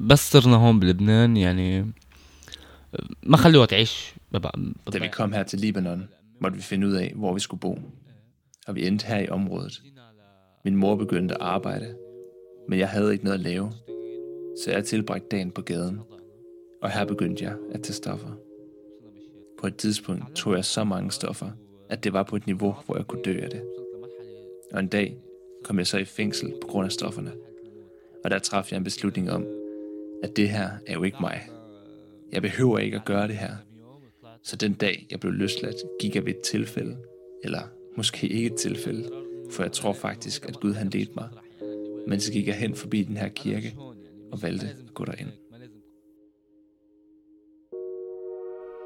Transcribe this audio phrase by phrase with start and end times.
[0.00, 1.92] بس صرنا هون بلبنان يعني
[3.22, 4.14] ما خلوها تعيش
[4.92, 6.08] Da vi kom her til Libanon,
[6.40, 7.78] måtte vi finde ud af, hvor vi skulle bo.
[8.66, 9.82] Og vi endte her i området.
[10.64, 11.96] Min mor begyndte at arbejde,
[12.68, 13.72] men jeg havde ikke noget at lave.
[14.64, 16.00] Så jeg tilbragte dagen på gaden.
[16.82, 18.30] Og her begyndte jeg at tage stoffer.
[19.60, 21.50] På et tidspunkt tog jeg så mange stoffer,
[21.90, 23.62] at det var på et niveau, hvor jeg kunne dø af det.
[24.72, 25.16] Og en dag
[25.64, 27.32] kom jeg så i fængsel på grund af stofferne.
[28.24, 29.46] Og der traf jeg en beslutning om,
[30.22, 31.48] at det her er jo ikke mig.
[32.32, 33.56] Jeg behøver ikke at gøre det her.
[34.42, 36.96] Så den dag, jeg blev løsladt, gik jeg ved et tilfælde,
[37.44, 37.60] eller
[37.96, 39.10] måske ikke et tilfælde,
[39.50, 41.28] for jeg tror faktisk, at Gud han ledte mig.
[42.08, 43.76] Men så gik jeg hen forbi den her kirke
[44.32, 45.28] og valgte at gå derind.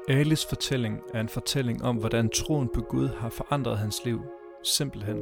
[0.09, 4.21] Alis fortælling er en fortælling om, hvordan troen på Gud har forandret hans liv,
[4.63, 5.17] simpelthen.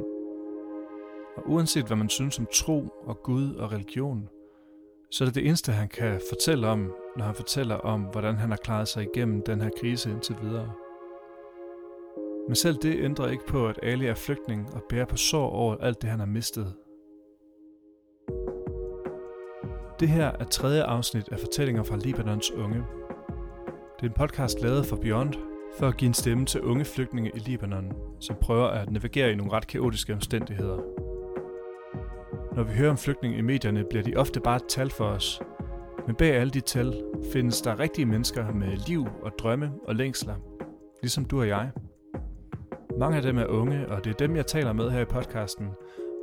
[1.36, 4.28] Og uanset hvad man synes om tro og Gud og religion,
[5.10, 8.50] så er det det eneste, han kan fortælle om, når han fortæller om, hvordan han
[8.50, 10.72] har klaret sig igennem den her krise indtil videre.
[12.48, 15.76] Men selv det ændrer ikke på, at Ali er flygtning og bærer på sår over
[15.76, 16.74] alt det, han har mistet.
[20.00, 22.84] Det her er tredje afsnit af Fortællinger fra Libanons unge.
[23.96, 25.34] Det er en podcast lavet for Beyond,
[25.78, 29.34] for at give en stemme til unge flygtninge i Libanon, som prøver at navigere i
[29.34, 31.09] nogle ret kaotiske omstændigheder.
[32.56, 35.42] Når vi hører om flygtninge i medierne, bliver de ofte bare et tal for os.
[36.06, 40.34] Men bag alle de tal findes der rigtige mennesker med liv og drømme og længsler,
[41.02, 41.70] ligesom du og jeg.
[42.98, 45.68] Mange af dem er unge, og det er dem, jeg taler med her i podcasten,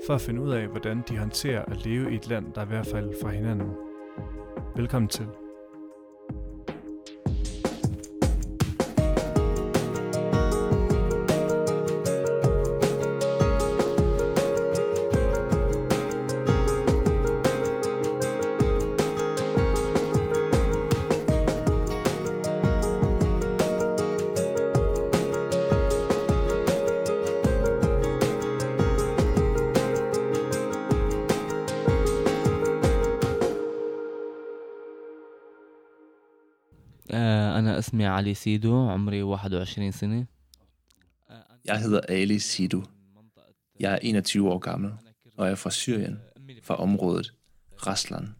[0.07, 2.65] for at finde ud af, hvordan de håndterer at leve i et land, der er
[2.65, 3.71] i hvert fald fra hinanden.
[4.75, 5.27] Velkommen til.
[37.66, 40.26] أنا اسمي علي سيدو عمري 21 سنة
[41.64, 42.84] Jeg hedder Ali Sidu.
[43.80, 44.92] Jeg er 21 år gammel,
[45.36, 46.20] og jeg er fra Syrien,
[46.62, 47.34] fra området
[47.86, 48.34] Raslan.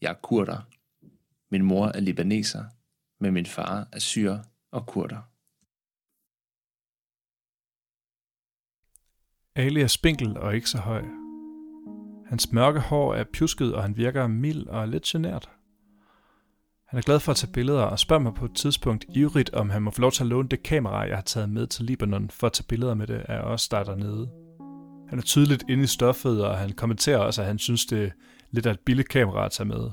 [0.00, 0.68] Jeg er kurder.
[1.50, 2.64] Min mor er libaneser,
[3.20, 5.20] men min far er syrer og kurder.
[9.56, 11.04] Ali er spinkel og ikke så høj.
[12.26, 15.50] Hans mørke hår er pjusket, og han virker mild og lidt genert.
[16.95, 19.69] Han er glad for at tage billeder og spørger mig på et tidspunkt ivrigt, om
[19.69, 22.29] han må få lov til at låne det kamera, jeg har taget med til Libanon
[22.29, 24.29] for at tage billeder med det af os, der er dernede.
[25.09, 28.09] Han er tydeligt inde i stoffet, og han kommenterer også, at han synes, det er
[28.51, 29.89] lidt af et billigt kamera at tage med.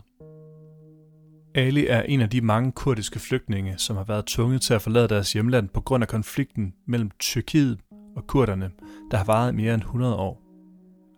[1.55, 5.09] Ali er en af de mange kurdiske flygtninge, som har været tvunget til at forlade
[5.09, 7.79] deres hjemland på grund af konflikten mellem Tyrkiet
[8.17, 8.71] og kurderne,
[9.11, 10.43] der har varet mere end 100 år.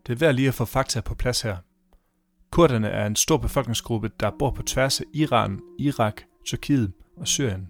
[0.06, 1.56] Det er værd lige at få fakta på plads her.
[2.53, 7.67] Kurderne er en stor befolkningsgruppe, der bor på tværs af Iran, Irak, Tyrkiet og Syrien.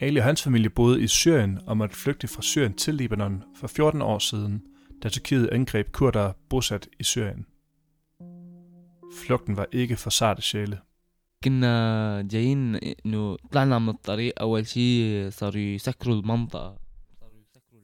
[0.00, 3.66] Ali og hans familie boede i Syrien og måtte flygte fra Syrien til Libanon for
[3.66, 4.62] 14 år siden,
[5.02, 7.46] da Tyrkiet angreb kurdere bosat i Syrien.
[9.22, 10.78] Flugten var ikke for sarte sjæle.
[11.44, 16.78] كنا جايين انه طلعنا من الطريق اول شيء صاروا يسكروا المنطقة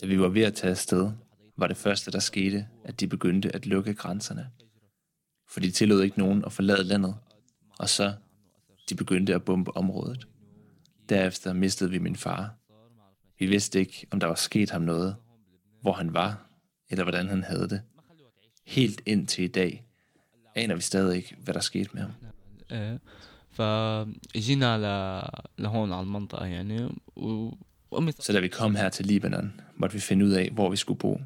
[0.00, 1.10] Da vi var ved at tage afsted,
[1.56, 4.50] var det første, der skete, at de begyndte at lukke grænserne.
[5.47, 7.15] for de tillod ikke nogen at forlade landet,
[7.79, 8.13] og så
[8.89, 10.27] de begyndte at bombe området.
[11.09, 12.55] Derefter mistede vi min far.
[13.39, 15.15] Vi vidste ikke, om der var sket ham noget,
[15.81, 16.49] hvor han var,
[16.89, 17.81] eller hvordan han havde det.
[18.65, 19.85] Helt indtil i dag
[20.55, 22.11] aner vi stadig ikke, hvad der skete med ham.
[28.19, 30.99] Så da vi kom her til Libanon, måtte vi finde ud af, hvor vi skulle
[30.99, 31.21] bo.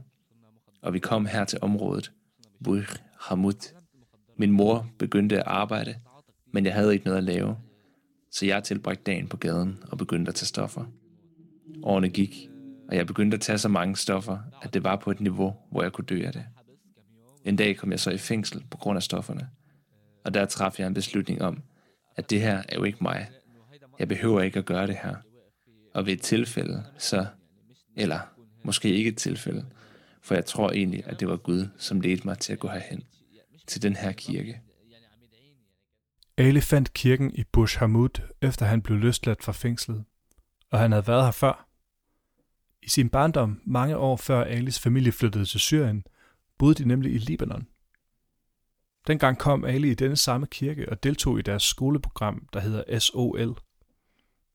[0.81, 2.12] Og vi kom her til området,
[2.63, 2.84] Bur
[3.19, 3.78] Hamud,
[4.40, 5.96] min mor begyndte at arbejde,
[6.52, 7.58] men jeg havde ikke noget at lave.
[8.32, 10.86] Så jeg tilbragte dagen på gaden og begyndte at tage stoffer.
[11.84, 12.50] Årene gik,
[12.88, 15.84] og jeg begyndte at tage så mange stoffer, at det var på et niveau, hvor
[15.84, 16.46] jeg kunne dø af det.
[17.46, 19.50] En dag kom jeg så i fængsel på grund af stofferne.
[20.26, 21.64] Og der traf jeg en beslutning om,
[22.16, 23.30] at det her er jo ikke mig.
[24.00, 25.16] Jeg behøver ikke at gøre det her.
[25.94, 27.26] Og ved et tilfælde, så...
[27.96, 28.20] Eller
[28.64, 29.66] måske ikke et tilfælde,
[30.22, 33.03] for jeg tror egentlig, at det var Gud, som ledte mig til at gå herhen.
[33.70, 34.62] Til den her kirke.
[36.38, 40.06] Ali fandt kirken i Bush Hamud, efter han blev løsladt fra fængslet,
[40.72, 41.68] og han havde været her før.
[42.84, 46.04] I sin barndom, mange år før Alis familie flyttede til Syrien,
[46.58, 47.68] boede de nemlig i Libanon.
[49.08, 53.58] Dengang kom Ali i denne samme kirke og deltog i deres skoleprogram, der hedder SOL.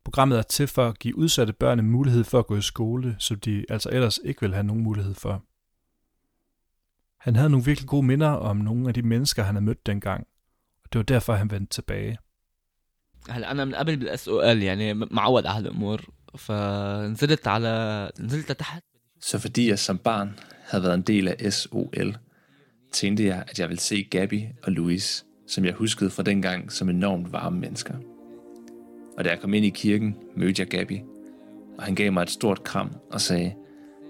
[0.04, 3.16] Programmet er til for at give udsatte børn en mulighed for at gå i skole,
[3.18, 5.44] som de altså ellers ikke vil have nogen mulighed for.
[7.23, 10.27] Han havde nogle virkelig gode minder om nogle af de mennesker, han havde mødt dengang,
[10.83, 12.17] og det var derfor, han vendte tilbage.
[13.29, 16.01] هلا انا من قبل بالاس او ال يعني معود على هالامور
[16.37, 18.83] فنزلت على نزلت تحت
[19.21, 22.17] Så fordi jeg som barn havde været en del af SOL,
[22.91, 26.89] tænkte jeg, at jeg ville se Gabby og Louis, som jeg huskede fra dengang som
[26.89, 27.93] enormt varme mennesker.
[29.17, 30.99] Og da jeg kom ind i kirken, mødte jeg Gabby,
[31.77, 33.55] og han gav mig et stort kram og sagde,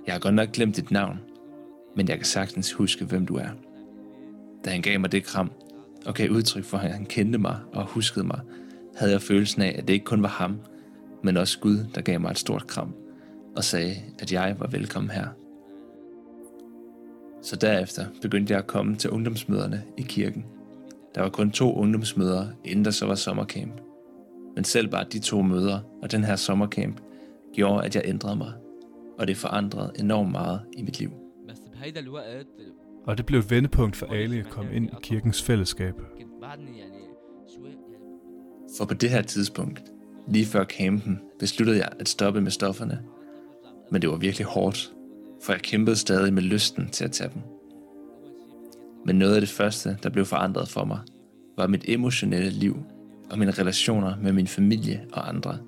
[0.06, 1.20] jeg har godt nok glemt dit navn,
[1.97, 3.49] men jeg kan sagtens huske, hvem du er.
[4.65, 5.51] Da han gav mig det kram,
[6.07, 8.41] og gav udtryk for, at han kendte mig og huskede mig,
[8.97, 10.57] havde jeg følelsen af, at det ikke kun var ham,
[11.23, 12.95] men også Gud, der gav mig et stort kram
[13.57, 15.27] og sagde, at jeg var velkommen her.
[17.43, 20.45] Så derefter begyndte jeg at komme til ungdomsmøderne i kirken.
[21.15, 23.81] Der var kun to ungdomsmøder, inden der så var sommercamp.
[24.55, 27.01] Men selv bare de to møder og den her sommercamp
[27.55, 28.53] gjorde, at jeg ændrede mig.
[29.19, 31.24] Og det forandrede enormt meget i mit liv.
[33.07, 35.95] Og det blev et vendepunkt for Ali at komme ind i kirkens fællesskab.
[38.79, 39.83] For på det her tidspunkt,
[40.29, 43.03] lige før campen, besluttede jeg at stoppe med stofferne.
[43.91, 44.93] Men det var virkelig hårdt,
[45.43, 47.43] for jeg kæmpede stadig med lysten til at tage dem.
[49.07, 50.99] Men noget af det første, der blev forandret for mig,
[51.57, 52.77] var mit emotionelle liv
[53.31, 55.59] og mine relationer med min familie og andre.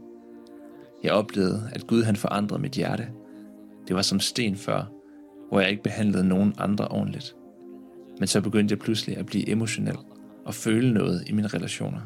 [1.02, 3.08] Jeg oplevede, at Gud han forandrede mit hjerte.
[3.88, 4.84] Det var som sten før,
[5.48, 7.34] hvor jeg ikke behandlede nogen andre ordentligt.
[8.18, 9.98] Men så begyndte jeg pludselig at blive emotionel
[10.44, 12.00] og føle noget i mine relationer.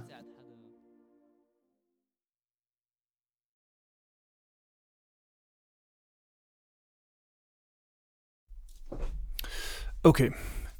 [10.05, 10.31] Okay,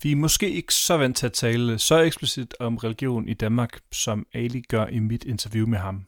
[0.03, 3.81] vi er måske ikke så vant til at tale så eksplicit om religion i Danmark,
[3.93, 6.07] som Ali gør i mit interview med ham.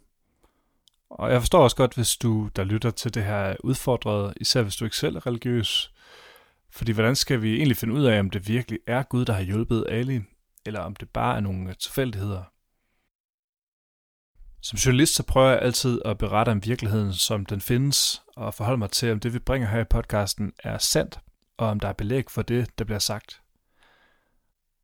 [1.11, 4.63] Og jeg forstår også godt, hvis du, der lytter til det her, er udfordret, især
[4.63, 5.93] hvis du ikke selv er religiøs.
[6.73, 9.43] Fordi hvordan skal vi egentlig finde ud af, om det virkelig er Gud, der har
[9.43, 10.21] hjulpet Ali,
[10.67, 12.43] eller om det bare er nogle tilfældigheder?
[14.63, 18.79] Som journalist så prøver jeg altid at berette om virkeligheden, som den findes, og forholde
[18.79, 21.21] mig til, om det vi bringer her i podcasten er sandt,
[21.57, 23.43] og om der er belæg for det, der bliver sagt.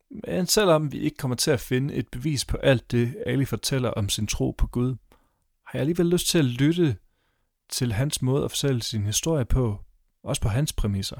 [0.09, 3.89] Men selvom vi ikke kommer til at finde et bevis på alt det, Ali fortæller
[3.89, 4.95] om sin tro på Gud,
[5.65, 6.97] har jeg alligevel lyst til at lytte
[7.69, 9.79] til hans måde at fortælle sin historie på,
[10.23, 11.19] også på hans præmisser.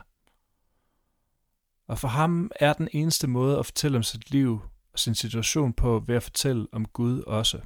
[1.89, 4.61] Og for ham er den eneste måde at fortælle om sit liv
[4.93, 7.59] og sin situation på ved at fortælle om Gud også.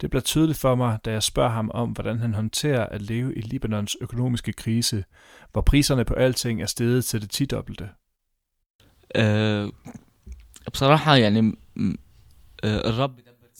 [0.00, 3.34] Det bliver tydeligt for mig, da jeg spørger ham om, hvordan han håndterer at leve
[3.34, 5.04] i Libanons økonomiske krise,
[5.52, 7.88] hvor priserne på alting er steget til det tidobbelte.
[9.14, 9.68] Øh,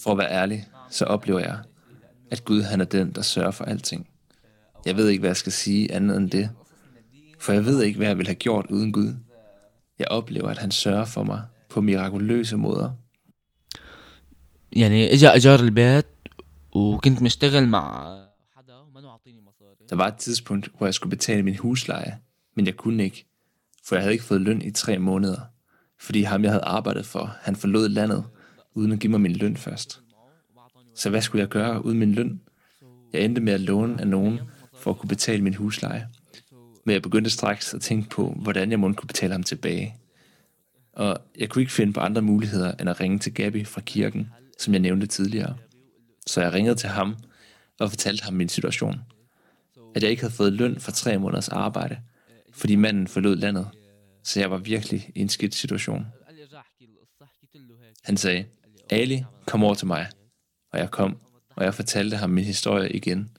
[0.02, 1.58] for at være ærlig, så oplever jeg,
[2.30, 4.08] at Gud han er den, der sørger for alting.
[4.86, 6.50] Jeg ved ikke, hvad jeg skal sige andet end det,
[7.38, 9.14] for jeg ved ikke, hvad jeg ville have gjort uden Gud.
[9.99, 12.91] Jeg oplever, at han sørger for mig på mirakuløse måder.
[14.75, 16.05] يعني اجى اجار البيت
[16.75, 18.15] وكنت مشتغل مع
[18.55, 22.17] حدا وما عاطيني مصاري Der var et tidspunkt, hvor jeg skulle betale min husleje,
[22.55, 23.25] men jeg kunne ikke,
[23.85, 25.39] for jeg havde ikke fået løn i tre måneder,
[25.99, 28.23] fordi ham, jeg havde arbejdet for, han forlod landet,
[28.73, 30.01] uden at give mig min løn først.
[30.95, 32.41] Så hvad skulle jeg gøre uden min løn?
[33.13, 34.39] Jeg endte med at låne af nogen
[34.79, 36.07] for at kunne betale min husleje.
[36.84, 39.96] men jeg begyndte straks at tænke på, hvordan jeg måske kunne betale ham tilbage.
[40.92, 44.30] Og jeg kunne ikke finde på andre muligheder, end at ringe til Gabi fra kirken,
[44.58, 45.56] som jeg nævnte tidligere.
[46.26, 47.16] Så jeg ringede til ham
[47.80, 49.00] og fortalte ham min situation.
[49.94, 51.98] At jeg ikke havde fået løn for tre måneders arbejde,
[52.52, 53.68] fordi manden forlod landet.
[54.24, 56.06] Så jeg var virkelig i en skidt situation.
[58.04, 58.44] Han sagde,
[58.90, 60.08] Ali, kom over til mig.
[60.72, 61.18] Og jeg kom,
[61.56, 63.30] og jeg fortalte ham min historie igen.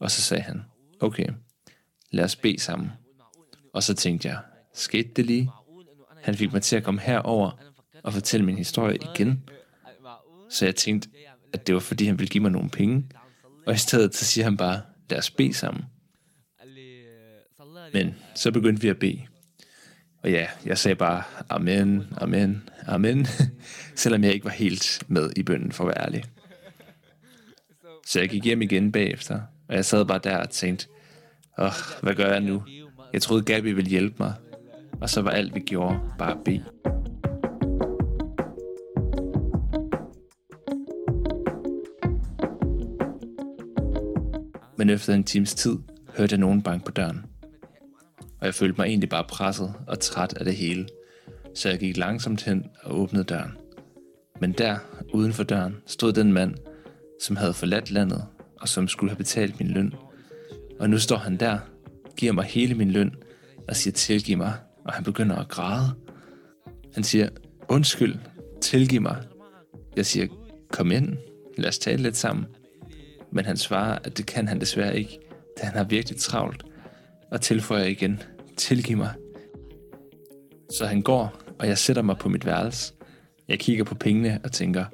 [0.00, 0.62] Og så sagde han,
[1.00, 1.26] okay,
[2.10, 2.90] lad os bede sammen.
[3.72, 4.38] Og så tænkte jeg,
[4.74, 5.50] skete det lige?
[6.22, 7.50] Han fik mig til at komme herover
[8.02, 9.48] og fortælle min historie igen.
[10.50, 11.08] Så jeg tænkte,
[11.52, 13.06] at det var fordi, han ville give mig nogle penge.
[13.66, 15.84] Og i stedet så siger han bare, lad os bede sammen.
[17.92, 19.20] Men så begyndte vi at bede.
[20.22, 23.26] Og ja, jeg sagde bare, amen, amen, amen,
[23.96, 26.24] selvom jeg ikke var helt med i bønden, for at være ærlig.
[28.06, 30.86] Så jeg gik hjem igen bagefter, og jeg sad bare der og tænkte,
[31.60, 32.62] åh, hvad gør jeg nu?
[33.12, 34.34] Jeg troede, Gabi ville hjælpe mig,
[35.00, 36.48] og så var alt, vi gjorde, bare B.
[44.78, 45.76] Men efter en times tid
[46.16, 47.24] hørte jeg nogen banke på døren.
[48.40, 50.86] Og jeg følte mig egentlig bare presset og træt af det hele.
[51.54, 53.52] så jeg gik langsomt hen og åbnede døren.
[54.40, 54.78] Men der,
[55.14, 56.54] uden for døren, stod den mand,
[57.22, 58.24] som havde forladt landet,
[58.60, 59.94] og som skulle have betalt min løn.
[60.80, 61.58] Og nu står han der,
[62.16, 63.14] giver mig hele min løn,
[63.68, 64.52] og siger tilgiv mig,
[64.84, 65.90] og han begynder at græde.
[66.94, 67.28] Han siger,
[67.68, 68.14] undskyld,
[68.60, 69.16] tilgiv mig.
[69.96, 70.26] Jeg siger,
[70.72, 71.16] kom ind,
[71.58, 72.46] lad os tale lidt sammen.
[73.32, 75.18] Men han svarer, at det kan han desværre ikke,
[75.60, 76.64] da han har virkelig travlt,
[77.30, 78.22] og tilføjer igen,
[78.56, 79.12] tilgiv mig.
[80.70, 82.94] Så han går, og jeg sætter mig på mit værelse.
[83.48, 84.84] Jeg kigger på pengene og tænker,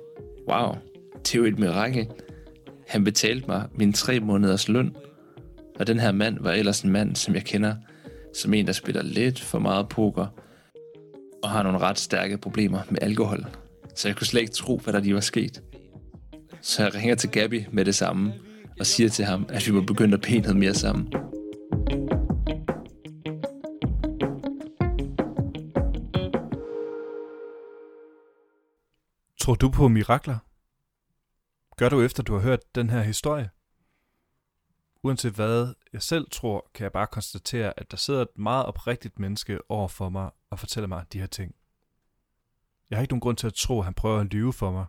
[0.51, 0.75] wow,
[1.19, 2.09] det er jo et mirakel.
[2.89, 4.97] Han betalte mig min tre måneders løn,
[5.79, 7.75] og den her mand var ellers en mand, som jeg kender,
[8.35, 10.27] som en, der spiller lidt for meget poker,
[11.43, 13.47] og har nogle ret stærke problemer med alkohol.
[13.95, 15.63] Så jeg kunne slet ikke tro, hvad der lige var sket.
[16.61, 18.33] Så jeg ringer til Gabby med det samme,
[18.81, 21.13] og siger til ham, at vi må begynde at pæne mere sammen.
[29.41, 30.39] Tror du på mirakler?
[31.77, 33.51] Gør du efter, du har hørt den her historie?
[35.03, 39.19] Uanset hvad jeg selv tror, kan jeg bare konstatere, at der sidder et meget oprigtigt
[39.19, 41.55] menneske over for mig og fortæller mig de her ting.
[42.91, 44.87] Jeg har ikke nogen grund til at tro, at han prøver at lyve for mig,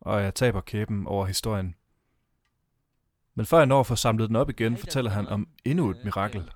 [0.00, 1.74] og jeg taber kæben over historien.
[3.34, 6.04] Men før jeg når at få samlet den op igen, fortæller han om endnu et
[6.04, 6.50] mirakel.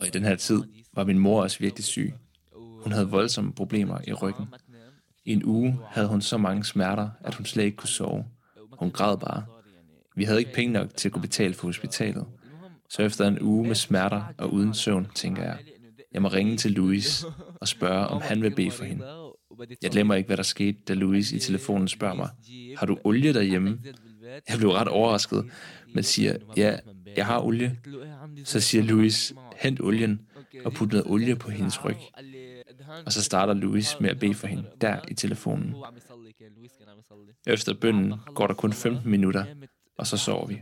[0.00, 2.14] Og i den her tid var min mor også virkelig syg.
[2.54, 4.54] Hun havde voldsomme problemer i ryggen.
[5.24, 8.26] I en uge havde hun så mange smerter, at hun slet ikke kunne sove.
[8.78, 9.46] Hun græd bare.
[10.16, 12.26] Vi havde ikke penge nok til at kunne betale for hospitalet.
[12.90, 15.58] Så efter en uge med smerter og uden søvn, tænker jeg,
[16.12, 17.24] jeg må ringe til Louis
[17.60, 19.04] og spørge, om han vil bede for hende.
[19.82, 22.28] Jeg glemmer ikke, hvad der skete, da Louis i telefonen spørger mig,
[22.76, 23.80] har du olie derhjemme?
[24.48, 25.44] Jeg blev ret overrasket,
[25.94, 26.76] men siger, ja,
[27.16, 27.78] jeg har olie.
[28.44, 30.20] Så siger Louis, hent olien
[30.64, 31.96] og put noget olie på hendes ryg.
[33.06, 35.74] Og så starter Louis med at bede for hende, der i telefonen.
[37.46, 39.44] Efter bønden går der kun 15 minutter,
[39.96, 40.60] og så sov vi.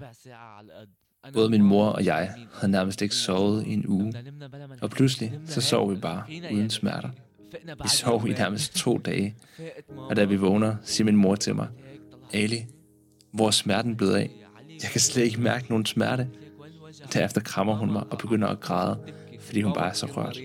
[1.32, 4.14] Både min mor og jeg havde nærmest ikke sovet i en uge,
[4.82, 7.10] og pludselig så sov vi bare uden smerter.
[7.82, 9.36] Vi sov i nærmest to dage,
[9.96, 11.68] og da vi vågner, siger min mor til mig,
[12.32, 12.66] Ali,
[13.32, 14.30] hvor er smerten blevet af?
[14.82, 16.28] Jeg kan slet ikke mærke nogen smerte.
[17.12, 18.98] Derefter krammer hun mig og begynder at græde,
[19.40, 20.38] fordi hun bare er så rørt.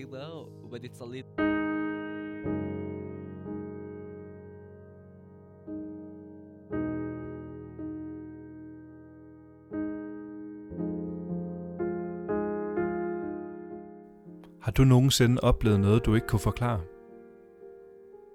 [14.62, 16.80] Har du nogensinde oplevet noget, du ikke kunne forklare?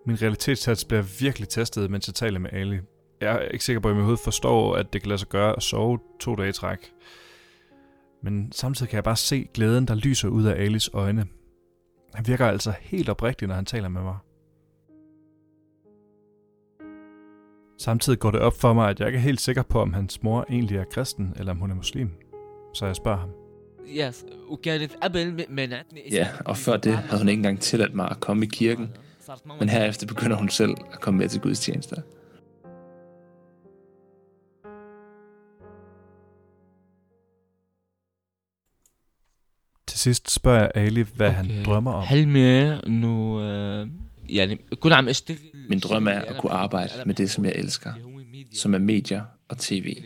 [0.06, 2.80] Min realitetssats bliver virkelig testet, mens jeg taler med Ali.
[3.22, 5.20] Jeg er ikke sikker på, at jeg i mit hoved forstår, at det kan lade
[5.20, 6.94] sig gøre at sove to dage i træk.
[8.24, 11.26] Men samtidig kan jeg bare se glæden, der lyser ud af Alis øjne.
[12.14, 14.18] Han virker altså helt oprigtig, når han taler med mig.
[17.78, 20.24] Samtidig går det op for mig, at jeg ikke er helt sikker på, om hans
[20.24, 22.10] mor egentlig er kristen, eller om hun er muslim.
[22.74, 23.43] Så jeg spørger ham.
[23.89, 28.21] Yes, وكانت قبل منعتني Ja, og før det havde hun ikke engang tilladt mig at
[28.21, 28.91] komme i kirken,
[29.61, 32.03] men herefter begynder hun selv at komme med til gudstjenester.
[39.87, 41.37] Til sidst spørger jeg Ali, hvad okay.
[41.37, 41.63] han أوكي.
[41.65, 42.03] drømmer om.
[42.05, 43.89] حلمي انه آه،
[44.29, 47.93] يعني اكون عم اشتغل Min drøm er at kunne arbejde med det, som jeg elsker,
[48.55, 49.97] som er medier og tv.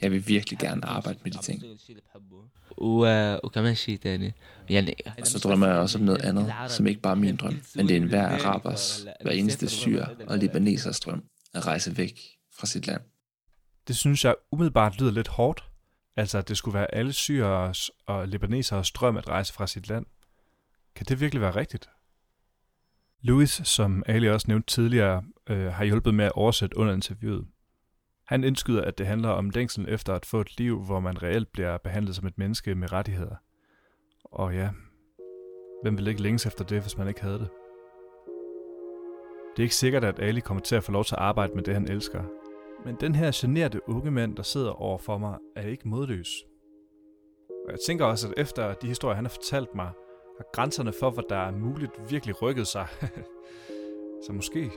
[0.00, 1.62] Jeg vil virkelig gerne arbejde med de ting.
[5.18, 7.88] Og så drømmer jeg også om noget andet, som ikke bare er min drøm, men
[7.88, 11.24] det er enhver arabers, hver eneste syrer og libanesers drøm
[11.54, 12.20] at rejse væk
[12.58, 13.00] fra sit land.
[13.88, 15.64] Det synes jeg umiddelbart lyder lidt hårdt.
[16.16, 17.74] Altså, at det skulle være alle syrere
[18.06, 20.06] og libaneseres drøm at rejse fra sit land.
[20.94, 21.88] Kan det virkelig være rigtigt?
[23.22, 27.46] Louis, som Ali også nævnte tidligere, øh, har hjulpet med at oversætte under interviewet.
[28.26, 31.52] Han indskyder, at det handler om længsel efter at få et liv, hvor man reelt
[31.52, 33.36] bliver behandlet som et menneske med rettigheder.
[34.24, 34.70] Og ja,
[35.82, 37.48] hvem vil ikke længes efter det, hvis man ikke havde det?
[39.56, 41.62] Det er ikke sikkert, at Ali kommer til at få lov til at arbejde med
[41.62, 42.22] det, han elsker.
[42.84, 46.28] Men den her generte unge mand, der sidder over for mig, er ikke modløs.
[47.66, 49.90] Og jeg tænker også, at efter de historier, han har fortalt mig,
[50.36, 52.86] har grænserne for, hvad der er muligt, virkelig rykket sig.
[54.26, 54.70] Så måske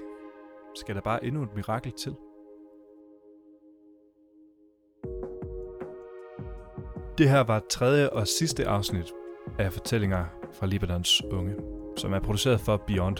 [0.76, 2.16] skal der bare endnu et mirakel til.
[7.20, 9.14] Det her var tredje og sidste afsnit
[9.58, 11.56] af Fortællinger fra Libanons unge,
[11.98, 13.18] som er produceret for Beyond.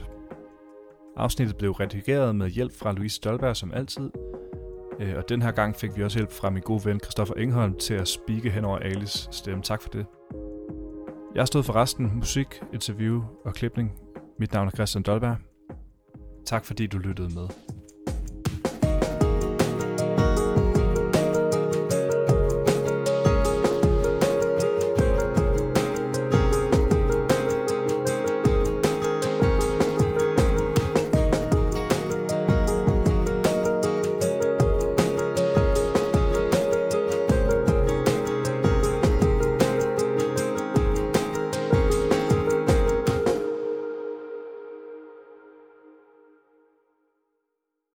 [1.18, 4.12] Afsnittet blev redigeret med hjælp fra Louise Stolberg som altid,
[5.00, 7.78] øh, og den her gang fik vi også hjælp fra min gode ven Christoffer Engholm
[7.78, 9.64] til at spike hen over Alice stemme.
[9.64, 10.06] Tak for det.
[11.36, 13.92] Jeg stod for resten musik, interview og klipning.
[14.40, 15.38] Mit navn er Christian Dolberg.
[16.46, 17.48] Tak fordi du lyttede med.